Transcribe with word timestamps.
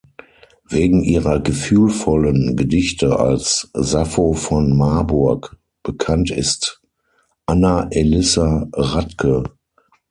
Wegen 0.67 1.03
ihrer 1.03 1.39
gefühlvollen 1.41 2.55
Gedichte 2.57 3.19
als 3.19 3.69
"Sappho 3.75 4.33
von 4.33 4.75
Marburg" 4.75 5.59
bekannt 5.83 6.31
ist 6.31 6.81
Anna 7.45 7.87
Elissa 7.91 8.67
Radke. 8.73 9.43